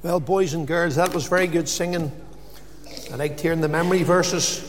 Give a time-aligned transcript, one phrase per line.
[0.00, 2.12] Well, boys and girls, that was very good singing.
[3.12, 4.64] I liked hearing the memory verses.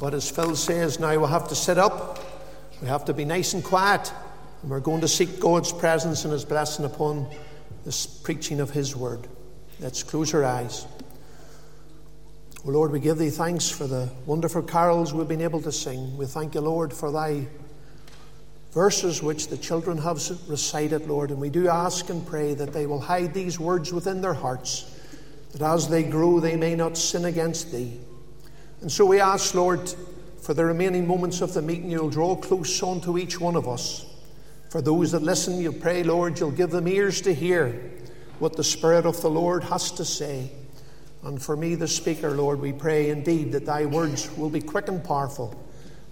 [0.00, 2.24] But as Phil says, now we'll have to sit up.
[2.80, 4.10] We have to be nice and quiet.
[4.62, 7.26] And we're going to seek God's presence and His blessing upon
[7.84, 9.28] this preaching of His word.
[9.78, 10.86] Let's close our eyes.
[12.64, 16.16] Oh Lord, we give Thee thanks for the wonderful carols we've been able to sing.
[16.16, 17.46] We thank You, Lord, for Thy
[18.72, 22.86] verses which the children have recited, Lord, and we do ask and pray that they
[22.86, 24.94] will hide these words within their hearts,
[25.52, 27.98] that as they grow they may not sin against Thee.
[28.80, 29.88] And so we ask, Lord,
[30.40, 34.04] for the remaining moments of the meeting, you'll draw close unto each one of us.
[34.70, 37.92] For those that listen, you pray, Lord, you'll give them ears to hear
[38.38, 40.50] what the Spirit of the Lord has to say.
[41.24, 44.88] And for me, the speaker, Lord, we pray indeed that thy words will be quick
[44.88, 45.58] and powerful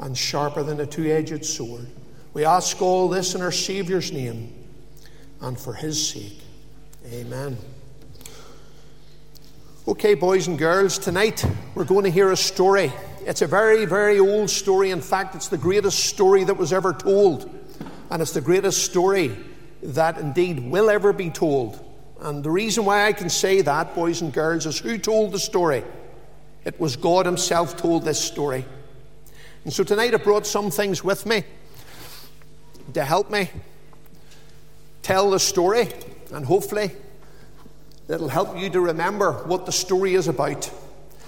[0.00, 1.86] and sharper than a two edged sword.
[2.34, 4.52] We ask all this in our Saviour's name
[5.40, 6.40] and for his sake.
[7.06, 7.56] Amen.
[9.86, 11.44] Okay, boys and girls, tonight
[11.76, 12.92] we're going to hear a story.
[13.20, 14.90] It's a very, very old story.
[14.90, 17.48] In fact, it's the greatest story that was ever told.
[18.10, 19.36] And it's the greatest story
[19.84, 21.78] that indeed will ever be told.
[22.20, 25.38] And the reason why I can say that, boys and girls, is who told the
[25.38, 25.84] story?
[26.64, 28.64] It was God Himself told this story.
[29.62, 31.44] And so tonight I brought some things with me
[32.94, 33.50] to help me
[35.02, 35.88] tell the story,
[36.32, 36.90] and hopefully
[38.08, 40.70] it'll help you to remember what the story is about.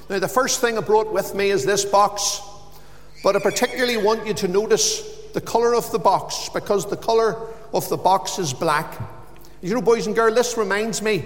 [0.09, 2.41] Now, the first thing I brought with me is this box,
[3.23, 5.03] but I particularly want you to notice
[5.35, 7.37] the colour of the box because the colour
[7.75, 9.01] of the box is black.
[9.61, 11.25] You know, boys and girls, this reminds me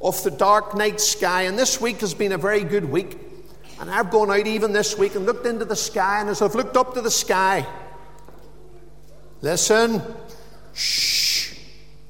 [0.00, 3.18] of the dark night sky, and this week has been a very good week.
[3.78, 6.54] And I've gone out even this week and looked into the sky, and as I've
[6.54, 7.66] looked up to the sky,
[9.42, 10.02] Listen.
[10.72, 11.54] Shh.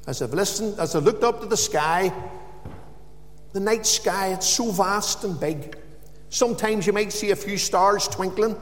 [0.07, 2.13] As I've listened, as I looked up to the sky,
[3.53, 5.77] the night sky, it's so vast and big.
[6.29, 8.57] Sometimes you might see a few stars twinkling.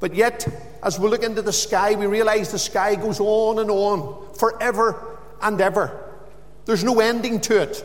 [0.00, 0.48] But yet,
[0.82, 5.18] as we look into the sky, we realize the sky goes on and on forever
[5.42, 6.04] and ever.
[6.64, 7.84] There's no ending to it.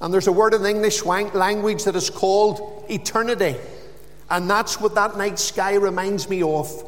[0.00, 3.56] And there's a word in the English language that is called eternity.
[4.30, 6.84] And that's what that night sky reminds me of.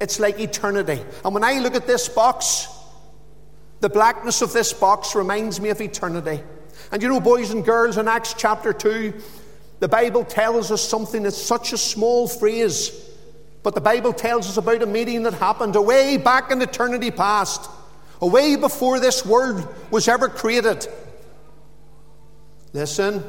[0.00, 1.02] It's like eternity.
[1.24, 2.66] And when I look at this box,
[3.80, 6.42] the blackness of this box reminds me of eternity.
[6.90, 9.12] And you know, boys and girls, in Acts chapter 2,
[9.80, 12.90] the Bible tells us something that's such a small phrase,
[13.62, 17.68] but the Bible tells us about a meeting that happened away back in eternity past,
[18.22, 20.86] away before this world was ever created.
[22.72, 23.22] Listen,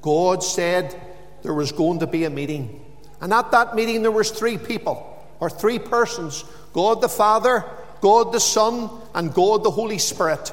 [0.00, 1.00] God said
[1.42, 2.84] there was going to be a meeting.
[3.20, 5.11] And at that meeting, there was three people
[5.42, 7.64] or three persons God the Father,
[8.00, 10.52] God the Son, and God the Holy Spirit.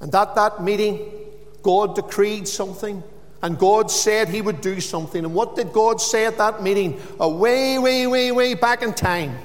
[0.00, 1.00] And at that meeting,
[1.60, 3.02] God decreed something,
[3.42, 5.24] and God said He would do something.
[5.24, 7.00] And what did God say at that meeting?
[7.18, 9.36] A way, way, way, way back in time,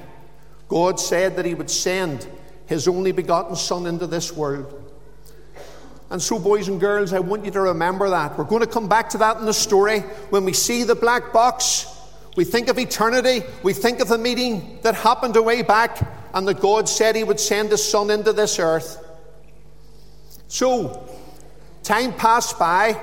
[0.67, 2.27] God said that He would send
[2.67, 4.83] His only begotten Son into this world.
[6.11, 8.37] And so, boys and girls, I want you to remember that.
[8.37, 10.01] We're going to come back to that in the story.
[10.29, 11.87] When we see the black box,
[12.35, 13.43] we think of eternity.
[13.63, 15.99] We think of the meeting that happened away back
[16.33, 19.01] and that God said He would send His Son into this earth.
[20.47, 21.09] So,
[21.83, 23.01] time passed by.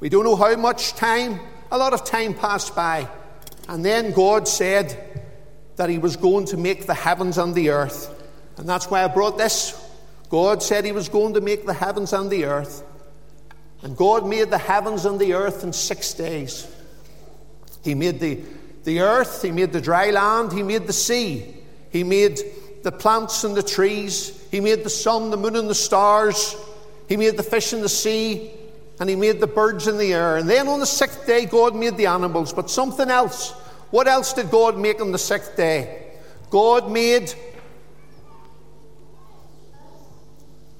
[0.00, 1.40] We don't know how much time.
[1.70, 3.08] A lot of time passed by.
[3.68, 5.22] And then God said
[5.76, 8.10] that He was going to make the heavens and the earth.
[8.56, 9.80] And that's why I brought this.
[10.30, 12.82] God said He was going to make the heavens and the earth.
[13.82, 16.66] And God made the heavens and the earth in six days.
[17.84, 18.40] He made the,
[18.84, 21.54] the earth, He made the dry land, He made the sea,
[21.90, 22.40] He made
[22.82, 26.56] the plants and the trees, He made the sun, the moon, and the stars,
[27.08, 28.50] He made the fish in the sea,
[28.98, 30.38] and He made the birds in the air.
[30.38, 33.52] And then on the sixth day, God made the animals, but something else.
[33.90, 36.04] What else did God make on the sixth day?
[36.50, 37.32] God made.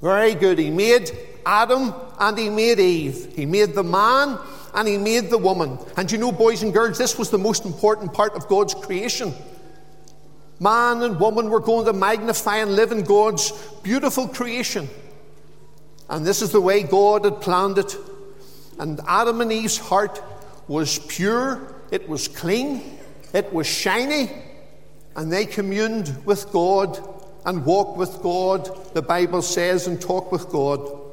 [0.01, 0.59] Very good.
[0.59, 1.11] He made
[1.47, 3.35] Adam and he made Eve.
[3.35, 4.39] He made the man
[4.75, 5.79] and He made the woman.
[5.97, 9.33] And you know, boys and girls, this was the most important part of God's creation.
[10.61, 14.89] Man and woman were going to magnify and live in God's beautiful creation.
[16.09, 17.97] And this is the way God had planned it.
[18.79, 20.23] And Adam and Eve's heart
[20.69, 22.99] was pure, it was clean,
[23.33, 24.31] it was shiny,
[25.17, 26.99] and they communed with God
[27.45, 31.04] and walked with God, the Bible says, and talked with God.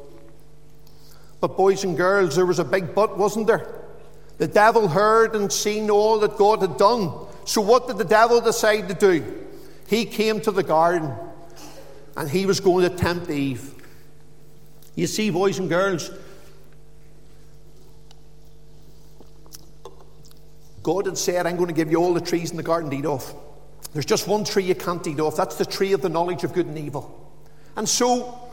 [1.41, 3.67] But, boys and girls, there was a big but, wasn't there?
[4.37, 7.11] The devil heard and seen all that God had done.
[7.45, 9.47] So, what did the devil decide to do?
[9.87, 11.13] He came to the garden
[12.15, 13.73] and he was going to tempt Eve.
[14.95, 16.11] You see, boys and girls,
[20.83, 22.97] God had said, I'm going to give you all the trees in the garden to
[22.97, 23.33] eat off.
[23.93, 25.35] There's just one tree you can't eat off.
[25.35, 27.35] That's the tree of the knowledge of good and evil.
[27.75, 28.50] And so,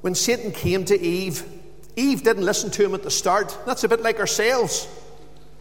[0.00, 1.44] when Satan came to Eve,
[1.96, 3.56] Eve didn't listen to him at the start.
[3.66, 4.86] That's a bit like ourselves.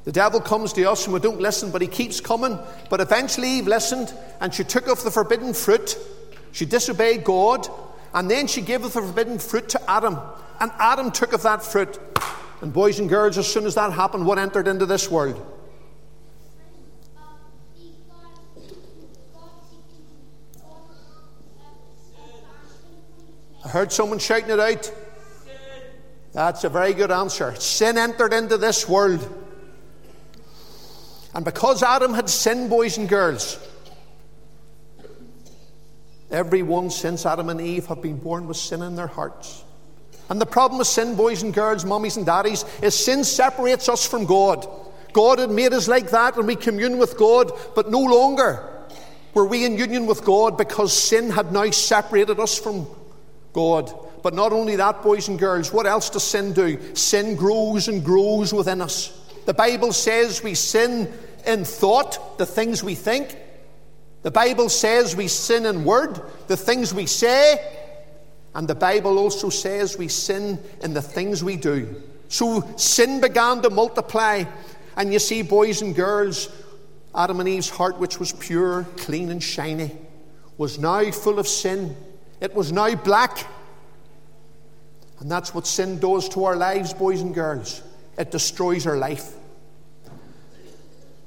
[0.03, 2.59] The devil comes to us and we don't listen, but he keeps coming.
[2.89, 5.97] But eventually Eve listened and she took of the forbidden fruit.
[6.51, 7.67] She disobeyed God.
[8.13, 10.17] And then she gave the forbidden fruit to Adam.
[10.59, 11.99] And Adam took of that fruit.
[12.61, 15.43] And boys and girls, as soon as that happened, what entered into this world?
[23.75, 24.89] Heard someone shouting it out.
[26.31, 27.53] That's a very good answer.
[27.55, 29.19] Sin entered into this world.
[31.33, 33.59] And because Adam had sinned, boys and girls,
[36.31, 39.65] everyone since Adam and Eve have been born with sin in their hearts.
[40.29, 44.07] And the problem with sin, boys and girls, mummies and daddies, is sin separates us
[44.07, 44.65] from God.
[45.11, 48.69] God had made us like that, and we commune with God, but no longer
[49.33, 52.87] were we in union with God because sin had now separated us from
[53.55, 53.91] God.
[54.21, 56.93] But not only that, boys and girls, what else does sin do?
[56.93, 59.17] Sin grows and grows within us.
[59.45, 61.11] The Bible says we sin
[61.47, 63.37] in thought, the things we think.
[64.23, 67.63] The Bible says we sin in word, the things we say.
[68.53, 72.01] And the Bible also says we sin in the things we do.
[72.27, 74.43] So sin began to multiply.
[74.97, 76.49] And you see, boys and girls,
[77.13, 79.91] Adam and Eve's heart, which was pure, clean, and shiny,
[80.57, 81.95] was now full of sin.
[82.41, 83.47] It was now black.
[85.19, 87.81] And that's what sin does to our lives, boys and girls.
[88.17, 89.33] It destroys our life.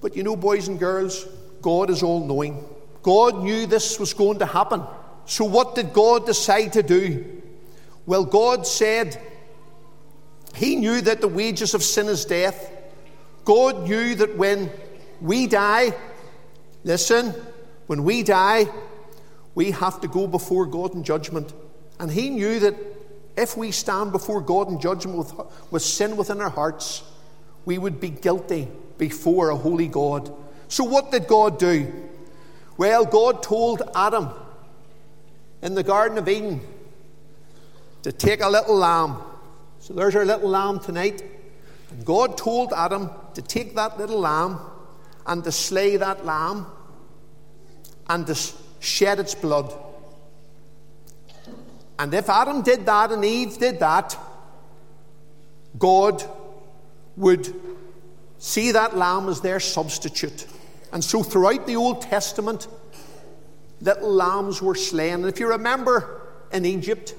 [0.01, 1.27] But you know, boys and girls,
[1.63, 2.65] God is all knowing.
[3.03, 4.83] God knew this was going to happen.
[5.27, 7.43] So, what did God decide to do?
[8.07, 9.21] Well, God said
[10.55, 12.71] He knew that the wages of sin is death.
[13.45, 14.71] God knew that when
[15.21, 15.95] we die,
[16.85, 17.35] listen,
[17.87, 18.69] when we die,
[19.59, 21.53] we have to go before God in judgment.
[21.99, 22.77] And he knew that
[23.37, 25.33] if we stand before God in judgment with,
[25.73, 27.03] with sin within our hearts,
[27.65, 28.69] we would be guilty
[28.99, 30.33] before a holy God.
[30.69, 31.93] So, what did God do?
[32.77, 34.29] Well, God told Adam
[35.61, 36.61] in the Garden of Eden
[38.05, 39.17] to take a little lamb.
[39.81, 41.21] So, there's our little lamb tonight.
[41.91, 44.61] And God told Adam to take that little lamb
[45.27, 46.65] and to slay that lamb
[48.09, 48.37] and to
[48.81, 49.73] shed its blood.
[51.99, 54.17] And if Adam did that and Eve did that,
[55.79, 56.23] God
[57.17, 57.53] would
[58.39, 60.47] see that lamb as their substitute.
[60.93, 62.69] And so throughout the Old Testament,
[63.81, 65.15] little lambs were slain.
[65.15, 66.23] And if you remember
[66.53, 67.15] in Egypt,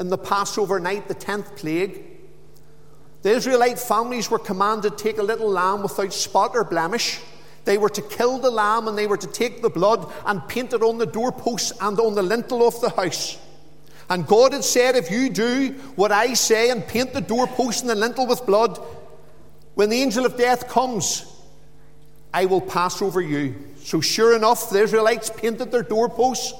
[0.00, 2.02] in the Passover night, the 10th plague,
[3.22, 7.20] the Israelite families were commanded to take a little lamb without spot or blemish
[7.64, 10.72] they were to kill the lamb and they were to take the blood and paint
[10.72, 13.38] it on the doorposts and on the lintel of the house.
[14.10, 17.90] And God had said, If you do what I say and paint the doorpost and
[17.90, 18.78] the lintel with blood,
[19.74, 21.24] when the angel of death comes,
[22.32, 23.54] I will pass over you.
[23.78, 26.52] So, sure enough, the Israelites painted their doorposts.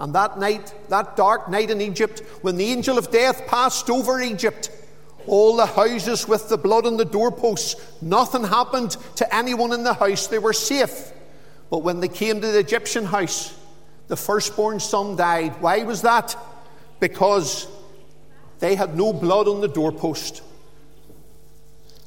[0.00, 4.20] And that night, that dark night in Egypt, when the angel of death passed over
[4.20, 4.70] Egypt,
[5.28, 7.76] all the houses with the blood on the doorposts.
[8.02, 10.26] Nothing happened to anyone in the house.
[10.26, 11.12] They were safe.
[11.70, 13.56] But when they came to the Egyptian house,
[14.08, 15.60] the firstborn son died.
[15.60, 16.36] Why was that?
[16.98, 17.68] Because
[18.58, 20.42] they had no blood on the doorpost.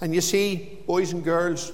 [0.01, 1.71] And you see, boys and girls,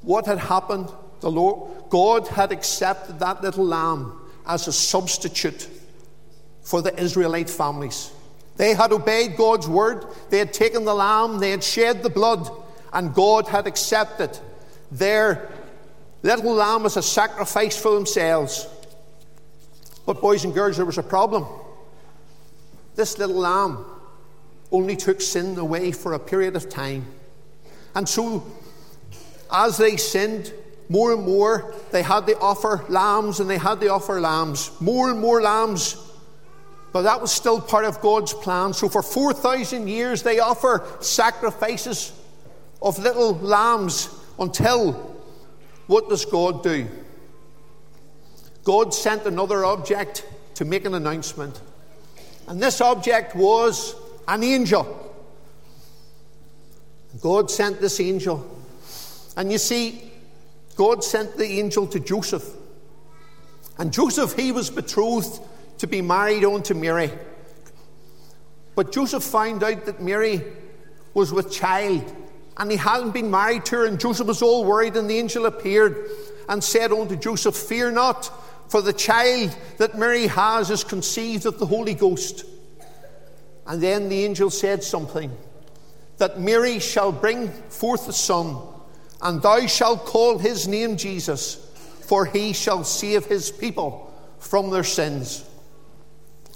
[0.00, 0.90] what had happened?
[1.20, 5.68] The Lord, God had accepted that little lamb as a substitute
[6.62, 8.10] for the Israelite families.
[8.56, 12.48] They had obeyed God's word, they had taken the lamb, they had shed the blood,
[12.92, 14.38] and God had accepted
[14.90, 15.48] their
[16.22, 18.68] little lamb as a sacrifice for themselves.
[20.04, 21.46] But, boys and girls, there was a problem.
[22.94, 23.84] This little lamb
[24.70, 27.06] only took sin away for a period of time.
[27.94, 28.44] And so,
[29.50, 30.52] as they sinned,
[30.88, 34.70] more and more, they had to offer lambs and they had to offer lambs.
[34.80, 35.96] More and more lambs
[36.92, 38.74] but that was still part of God's plan.
[38.74, 42.12] So for 4,000 years, they offer sacrifices
[42.82, 44.08] of little lambs
[44.38, 44.92] until
[45.86, 46.86] what does God do?
[48.64, 51.60] God sent another object to make an announcement.
[52.46, 53.94] And this object was
[54.28, 54.98] an angel.
[57.20, 58.46] God sent this angel.
[59.36, 60.10] And you see,
[60.76, 62.46] God sent the angel to Joseph.
[63.78, 65.40] And Joseph, he was betrothed
[65.82, 67.10] to be married on to Mary.
[68.76, 70.40] But Joseph found out that Mary
[71.12, 72.04] was with child,
[72.56, 75.44] and he hadn't been married to her, and Joseph was all worried, and the angel
[75.44, 76.08] appeared
[76.48, 78.30] and said unto Joseph, Fear not,
[78.70, 82.44] for the child that Mary has is conceived of the Holy Ghost.
[83.66, 85.36] And then the angel said something
[86.18, 88.56] that Mary shall bring forth a son,
[89.20, 91.56] and thou shalt call his name Jesus,
[92.02, 95.48] for he shall save his people from their sins.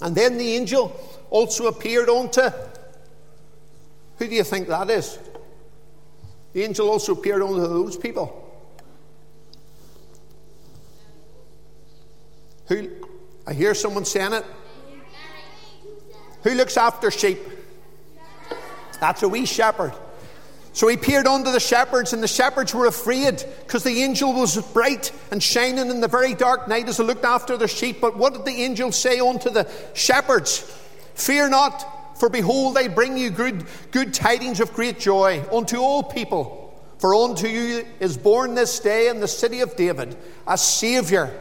[0.01, 0.99] And then the angel
[1.31, 2.51] also appeared unto
[4.19, 5.19] who do you think that is?
[6.53, 8.43] The angel also appeared unto those people.
[12.69, 12.91] Who
[13.47, 14.45] I hear someone saying it.
[16.43, 17.39] Who looks after sheep?
[19.01, 19.93] That's a wee shepherd.
[20.77, 24.61] So he peered unto the shepherds, and the shepherds were afraid because the angel was
[24.75, 27.99] bright and shining in the very dark night as he looked after their sheep.
[27.99, 30.59] But what did the angel say unto the shepherds?
[31.15, 36.03] Fear not, for behold, I bring you good, good tidings of great joy unto all
[36.03, 36.79] people.
[36.99, 40.15] For unto you is born this day in the city of David
[40.47, 41.33] a Saviour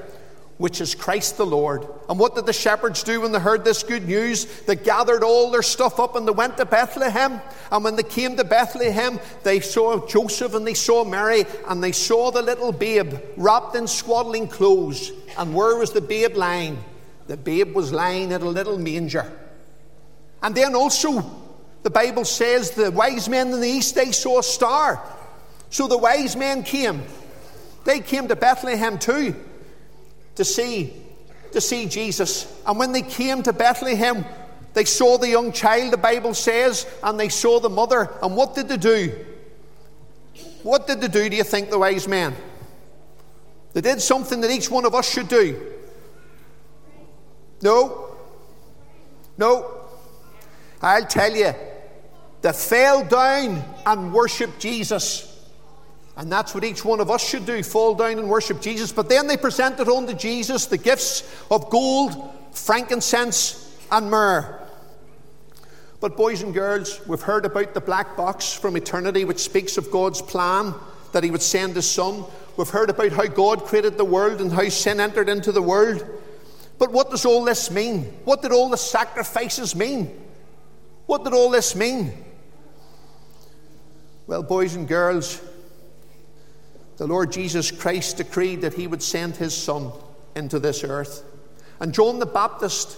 [0.58, 1.86] which is Christ the Lord.
[2.08, 4.46] And what did the shepherds do when they heard this good news?
[4.62, 7.42] They gathered all their stuff up and they went to Bethlehem.
[7.72, 11.92] And when they came to Bethlehem, they saw Joseph and they saw Mary and they
[11.92, 15.12] saw the little babe wrapped in swaddling clothes.
[15.38, 16.82] And where was the babe lying?
[17.28, 19.30] The babe was lying in a little manger.
[20.42, 21.30] And then also,
[21.84, 25.02] the Bible says the wise men in the east they saw a star.
[25.70, 27.04] So the wise men came.
[27.84, 29.36] They came to Bethlehem too
[30.36, 30.94] to see,
[31.52, 32.62] to see Jesus.
[32.66, 34.26] And when they came to Bethlehem,
[34.74, 38.12] they saw the young child, the Bible says, and they saw the mother.
[38.22, 39.26] And what did they do?
[40.64, 42.36] What did they do, do you think, the wise men?
[43.74, 45.74] They did something that each one of us should do.
[47.62, 48.16] No.
[49.38, 49.82] No.
[50.82, 51.54] I'll tell you,
[52.42, 55.35] they fell down and worshiped Jesus.
[56.18, 58.92] And that's what each one of us should do fall down and worship Jesus.
[58.92, 64.62] But then they presented unto Jesus the gifts of gold, frankincense, and myrrh.
[66.00, 69.92] But, boys and girls, we've heard about the black box from eternity, which speaks of
[69.92, 70.74] God's plan
[71.12, 72.24] that He would send His Son.
[72.58, 76.06] We've heard about how God created the world and how sin entered into the world.
[76.78, 78.04] But what does all this mean?
[78.24, 80.22] What did all the sacrifices mean?
[81.06, 82.14] What did all this mean?
[84.28, 85.42] Well, boys and girls,
[86.98, 89.92] the Lord Jesus Christ decreed that he would send his Son
[90.36, 91.24] into this earth.
[91.80, 92.98] And John the Baptist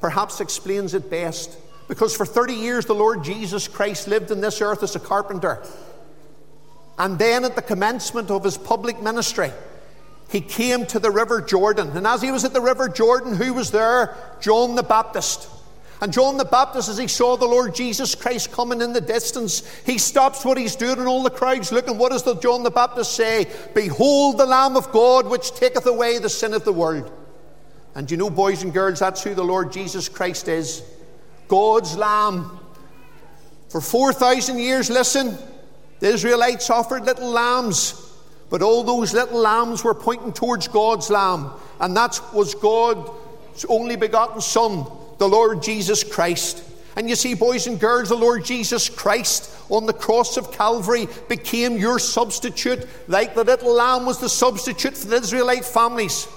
[0.00, 1.56] perhaps explains it best
[1.88, 5.62] because for 30 years the Lord Jesus Christ lived in this earth as a carpenter.
[6.98, 9.50] And then at the commencement of his public ministry,
[10.30, 11.90] he came to the River Jordan.
[11.96, 14.16] And as he was at the River Jordan, who was there?
[14.40, 15.48] John the Baptist.
[16.00, 19.62] And John the Baptist, as he saw the Lord Jesus Christ coming in the distance,
[19.86, 21.98] he stops what he's doing, and all the crowds looking.
[21.98, 23.46] What does the John the Baptist say?
[23.74, 27.10] Behold the Lamb of God, which taketh away the sin of the world.
[27.94, 30.82] And you know, boys and girls, that's who the Lord Jesus Christ is
[31.46, 32.58] God's Lamb.
[33.68, 35.38] For 4,000 years, listen,
[36.00, 38.12] the Israelites offered little lambs,
[38.50, 43.96] but all those little lambs were pointing towards God's Lamb, and that was God's only
[43.96, 44.86] begotten Son
[45.18, 46.62] the Lord Jesus Christ.
[46.96, 51.08] And you see, boys and girls, the Lord Jesus Christ on the cross of Calvary
[51.28, 56.28] became your substitute, like the little lamb was the substitute for the Israelite families.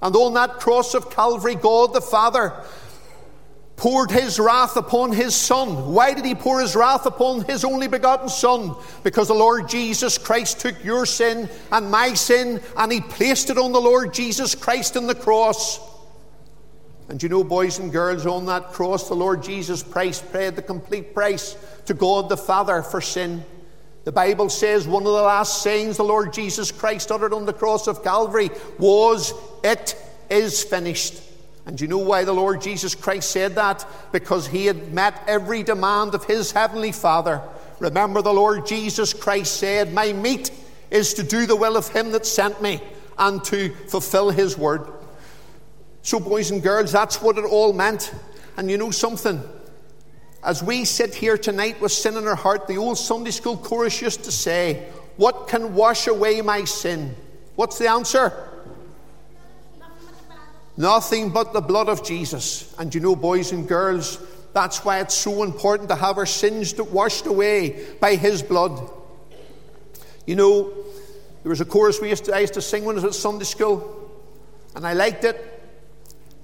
[0.00, 2.52] And on that cross of Calvary, God the Father
[3.78, 5.92] poured his wrath upon his Son.
[5.92, 8.74] Why did he pour his wrath upon his only begotten Son?
[9.02, 13.58] Because the Lord Jesus Christ took your sin and my sin and he placed it
[13.58, 15.80] on the Lord Jesus Christ on the cross.
[17.08, 20.62] And you know, boys and girls, on that cross, the Lord Jesus Christ paid the
[20.62, 23.44] complete price to God the Father for sin.
[24.04, 27.52] The Bible says one of the last sayings the Lord Jesus Christ uttered on the
[27.52, 29.32] cross of Calvary was,
[29.64, 29.96] It
[30.30, 31.22] is finished.
[31.66, 33.86] And you know why the Lord Jesus Christ said that?
[34.12, 37.42] Because he had met every demand of his heavenly Father.
[37.80, 40.50] Remember, the Lord Jesus Christ said, My meat
[40.90, 42.80] is to do the will of him that sent me
[43.18, 44.88] and to fulfill his word.
[46.08, 48.14] So, boys and girls, that's what it all meant.
[48.56, 49.42] And you know something?
[50.42, 54.00] As we sit here tonight with sin in our heart, the old Sunday school chorus
[54.00, 54.88] used to say,
[55.18, 57.14] What can wash away my sin?
[57.56, 58.32] What's the answer?
[60.78, 62.74] Nothing but the blood of Jesus.
[62.78, 64.18] And you know, boys and girls,
[64.54, 68.80] that's why it's so important to have our sins washed away by His blood.
[70.26, 70.72] You know,
[71.42, 73.20] there was a chorus we used to, I used to sing when I was at
[73.20, 74.10] Sunday school,
[74.74, 75.56] and I liked it.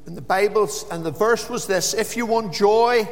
[0.07, 3.09] And the Bible, and the verse was this If you want joy,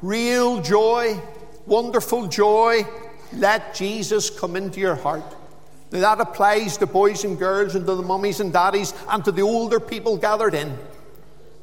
[0.00, 1.20] real joy,
[1.66, 2.86] wonderful joy,
[3.34, 5.24] let Jesus come into your heart.
[5.90, 9.32] Now that applies to boys and girls and to the mummies and daddies and to
[9.32, 10.78] the older people gathered in.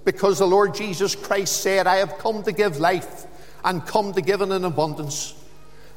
[0.05, 3.25] Because the Lord Jesus Christ said, I have come to give life
[3.65, 5.33] and come to give it in abundance.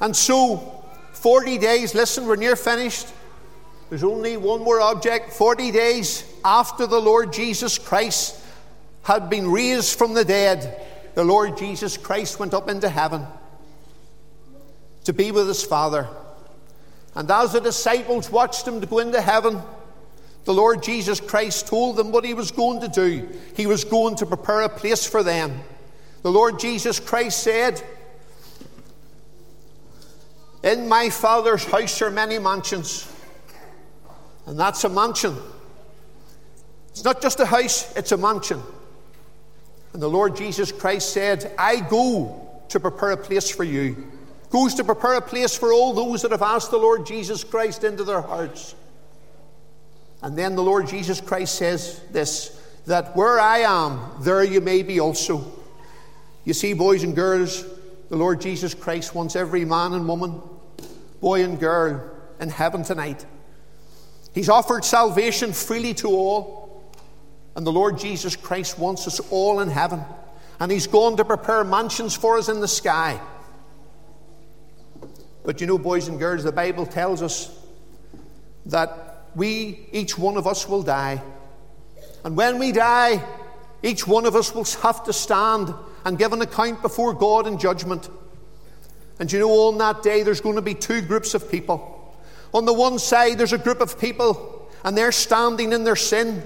[0.01, 3.07] And so, 40 days, listen, we're near finished.
[3.89, 5.31] There's only one more object.
[5.31, 8.42] 40 days after the Lord Jesus Christ
[9.03, 10.81] had been raised from the dead,
[11.13, 13.25] the Lord Jesus Christ went up into heaven
[15.03, 16.07] to be with his Father.
[17.15, 19.61] And as the disciples watched him to go into heaven,
[20.45, 23.29] the Lord Jesus Christ told them what he was going to do.
[23.55, 25.61] He was going to prepare a place for them.
[26.21, 27.81] The Lord Jesus Christ said,
[30.63, 33.09] In my Father's house are many mansions.
[34.45, 35.37] And that's a mansion.
[36.89, 38.61] It's not just a house, it's a mansion.
[39.93, 44.07] And the Lord Jesus Christ said, I go to prepare a place for you.
[44.49, 47.83] Goes to prepare a place for all those that have asked the Lord Jesus Christ
[47.83, 48.75] into their hearts.
[50.21, 54.83] And then the Lord Jesus Christ says this that where I am, there you may
[54.83, 55.45] be also.
[56.43, 57.65] You see, boys and girls,
[58.09, 60.41] the Lord Jesus Christ wants every man and woman,
[61.21, 63.25] boy and girl in heaven tonight.
[64.33, 66.62] He's offered salvation freely to all.
[67.55, 70.03] And the Lord Jesus Christ wants us all in heaven.
[70.59, 73.19] And He's gone to prepare mansions for us in the sky.
[75.43, 77.55] But you know, boys and girls, the Bible tells us
[78.67, 81.21] that we, each one of us, will die.
[82.23, 83.23] And when we die,
[83.81, 85.73] each one of us will have to stand
[86.05, 88.09] and give an account before God in judgment.
[89.19, 92.15] And you know, on that day, there's going to be two groups of people.
[92.53, 96.43] On the one side, there's a group of people, and they're standing in their sin.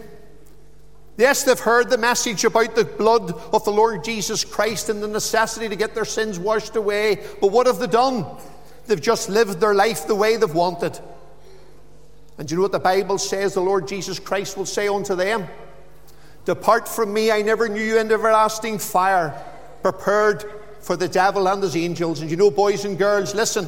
[1.18, 5.08] Yes, they've heard the message about the blood of the Lord Jesus Christ and the
[5.08, 7.24] necessity to get their sins washed away.
[7.42, 8.26] But what have they done?
[8.86, 11.00] They've just lived their life the way they've wanted.
[12.38, 15.16] And do you know what the Bible says the Lord Jesus Christ will say unto
[15.16, 15.48] them?
[16.46, 19.44] Depart from me, I never knew you into everlasting fire,
[19.82, 20.46] prepared
[20.82, 22.22] for the devil and his angels.
[22.22, 23.68] And you know, boys and girls, listen.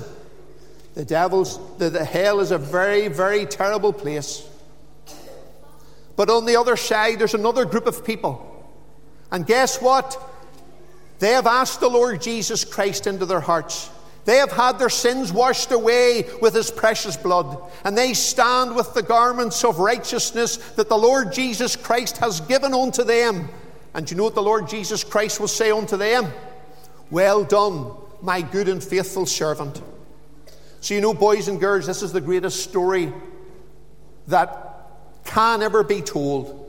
[0.94, 4.49] The devil's the, the hell is a very, very terrible place.
[6.20, 8.46] But on the other side, there's another group of people.
[9.32, 10.22] And guess what?
[11.20, 13.90] They have asked the Lord Jesus Christ into their hearts.
[14.26, 17.58] They have had their sins washed away with his precious blood.
[17.86, 22.74] And they stand with the garments of righteousness that the Lord Jesus Christ has given
[22.74, 23.48] unto them.
[23.94, 26.34] And you know what the Lord Jesus Christ will say unto them?
[27.10, 29.82] Well done, my good and faithful servant.
[30.82, 33.14] So, you know, boys and girls, this is the greatest story
[34.28, 34.69] that
[35.30, 36.66] can ever be told.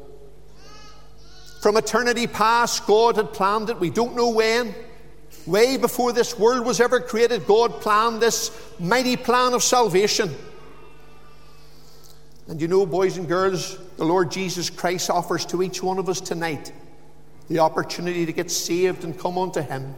[1.62, 3.80] From eternity past, God had planned it.
[3.80, 4.74] We don't know when.
[5.46, 10.34] Way before this world was ever created, God planned this mighty plan of salvation.
[12.48, 16.08] And you know, boys and girls, the Lord Jesus Christ offers to each one of
[16.08, 16.72] us tonight
[17.48, 19.94] the opportunity to get saved and come unto Him.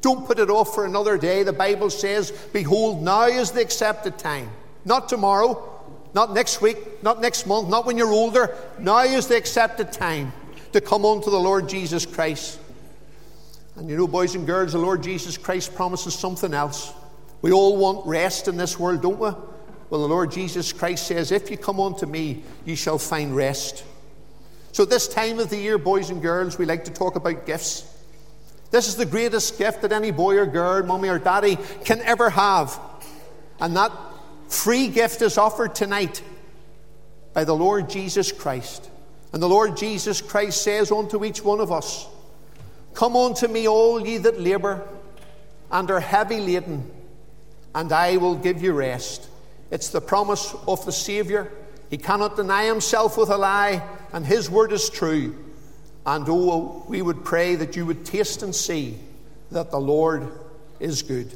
[0.00, 1.42] Don't put it off for another day.
[1.42, 4.50] The Bible says, Behold, now is the accepted time.
[4.84, 5.75] Not tomorrow,
[6.14, 8.56] not next week, not next month, not when you're older.
[8.78, 10.32] Now is the accepted time
[10.72, 12.58] to come unto the Lord Jesus Christ.
[13.76, 16.92] And you know, boys and girls, the Lord Jesus Christ promises something else.
[17.42, 19.30] We all want rest in this world, don't we?
[19.88, 23.84] Well, the Lord Jesus Christ says, If you come unto me, you shall find rest.
[24.72, 27.92] So, this time of the year, boys and girls, we like to talk about gifts.
[28.70, 32.30] This is the greatest gift that any boy or girl, mommy or daddy, can ever
[32.30, 32.78] have.
[33.60, 33.92] And that
[34.48, 36.22] free gift is offered tonight
[37.32, 38.90] by the Lord Jesus Christ.
[39.32, 42.06] And the Lord Jesus Christ says unto each one of us,
[42.94, 44.86] Come unto me, all ye that labour
[45.70, 46.90] and are heavy laden,
[47.74, 49.28] and I will give you rest.
[49.70, 51.50] It's the promise of the Saviour.
[51.90, 53.82] He cannot deny himself with a lie,
[54.12, 55.36] and his word is true.
[56.06, 58.96] And oh, we would pray that you would taste and see
[59.50, 60.30] that the Lord
[60.78, 61.30] is good.